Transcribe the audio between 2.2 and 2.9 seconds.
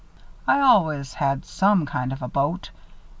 a boat.